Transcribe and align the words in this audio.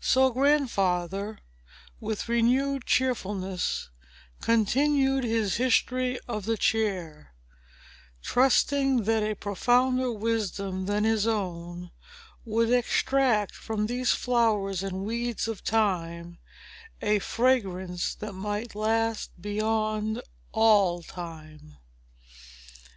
So 0.00 0.30
Grandfather, 0.32 1.38
with 2.00 2.28
renewed 2.28 2.86
cheerfulness, 2.86 3.88
continued 4.40 5.22
his 5.22 5.58
history 5.58 6.18
of 6.26 6.44
the 6.44 6.56
chair, 6.56 7.34
trusting 8.20 9.04
that 9.04 9.22
a 9.22 9.36
profounder 9.36 10.10
wisdom 10.10 10.86
than 10.86 11.04
his 11.04 11.24
own 11.24 11.92
would 12.44 12.72
extract, 12.72 13.54
from 13.54 13.86
these 13.86 14.10
flowers 14.10 14.82
and 14.82 15.04
weeds 15.04 15.46
of 15.46 15.62
Time, 15.62 16.38
a 17.00 17.20
fragrance 17.20 18.16
that 18.16 18.32
might 18.32 18.74
last 18.74 19.30
beyond 19.40 20.20
all 20.50 21.00
time. 21.00 21.76